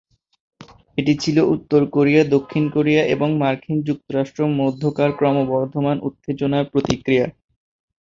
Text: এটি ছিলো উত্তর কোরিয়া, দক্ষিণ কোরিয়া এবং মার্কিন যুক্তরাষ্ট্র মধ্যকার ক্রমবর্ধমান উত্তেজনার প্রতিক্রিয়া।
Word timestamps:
এটি 0.97 1.13
ছিলো 1.23 1.41
উত্তর 1.55 1.81
কোরিয়া, 1.95 2.21
দক্ষিণ 2.35 2.63
কোরিয়া 2.75 3.01
এবং 3.15 3.29
মার্কিন 3.41 3.77
যুক্তরাষ্ট্র 3.87 4.41
মধ্যকার 4.59 5.09
ক্রমবর্ধমান 5.19 5.97
উত্তেজনার 6.07 6.65
প্রতিক্রিয়া। 6.71 7.25